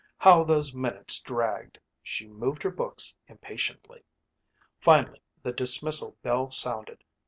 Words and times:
How 0.17 0.43
those 0.43 0.73
minutes 0.73 1.19
dragged. 1.19 1.77
She 2.01 2.25
moved 2.25 2.63
her 2.63 2.71
books 2.71 3.15
impatiently. 3.27 4.01
Finally 4.79 5.21
the 5.43 5.51
dismissal 5.51 6.17
bell 6.23 6.49
sounded. 6.49 7.03